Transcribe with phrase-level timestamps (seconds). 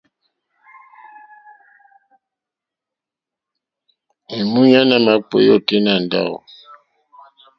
[4.37, 6.35] Èmúɲánà àmà kpééyá ôténá ndáwù.